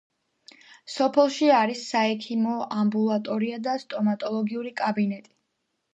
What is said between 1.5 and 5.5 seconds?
არის საექიმო ამბულატორია და სტომატოლოგიური კაბინეტი.